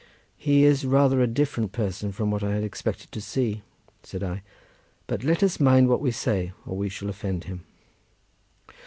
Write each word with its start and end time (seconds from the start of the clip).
"He 0.39 0.63
is 0.63 0.83
rather 0.83 1.21
a 1.21 1.27
different 1.27 1.73
person 1.73 2.11
from 2.11 2.31
what 2.31 2.41
I 2.43 2.55
had 2.55 2.63
expected 2.63 3.11
to 3.11 3.21
see," 3.21 3.61
said 4.01 4.23
I; 4.23 4.41
"but 5.05 5.23
let 5.23 5.43
us 5.43 5.59
mind 5.59 5.89
what 5.89 6.01
we 6.01 6.09
say, 6.09 6.53
or 6.65 6.75
we 6.75 6.89
shall 6.89 7.07
offend 7.09 7.43
him." 7.43 7.63